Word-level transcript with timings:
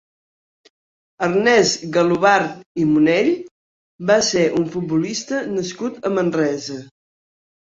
Ernest 1.25 1.83
Galobart 1.97 2.55
i 2.85 2.85
Monell 2.93 3.29
va 4.13 4.17
ser 4.31 4.47
un 4.61 4.67
futbolista 4.77 5.45
nascut 5.53 6.11
a 6.11 6.13
Manresa. 6.17 6.81